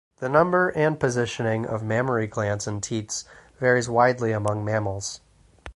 [0.17, 3.23] The number and positioning of mammary glands and teats
[3.59, 5.21] varies widely among mammals.